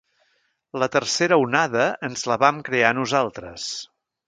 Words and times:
La 0.83 0.87
tercera 0.95 1.37
onada 1.43 1.85
ens 2.09 2.25
la 2.33 2.39
vam 2.45 2.65
crear 2.71 2.93
nosaltres. 3.03 3.71